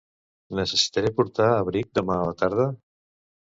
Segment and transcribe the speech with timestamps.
[0.59, 2.69] Necessitaré portar abric demà a la tarda?